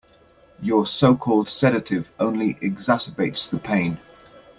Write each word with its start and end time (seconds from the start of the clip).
Your 0.63 0.87
so-called 0.87 1.47
sedative 1.47 2.11
only 2.19 2.55
exacerbates 2.55 3.47
the 3.47 3.59
pain. 3.59 3.99